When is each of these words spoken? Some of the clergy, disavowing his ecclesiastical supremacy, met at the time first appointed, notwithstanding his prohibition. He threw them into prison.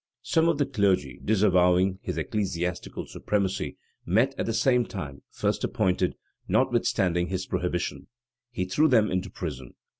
Some 0.23 0.49
of 0.49 0.57
the 0.57 0.65
clergy, 0.65 1.19
disavowing 1.23 1.99
his 2.01 2.17
ecclesiastical 2.17 3.05
supremacy, 3.05 3.77
met 4.03 4.33
at 4.35 4.47
the 4.47 4.85
time 4.89 5.21
first 5.29 5.63
appointed, 5.63 6.15
notwithstanding 6.47 7.27
his 7.27 7.45
prohibition. 7.45 8.07
He 8.49 8.65
threw 8.65 8.87
them 8.87 9.11
into 9.11 9.29
prison. 9.29 9.75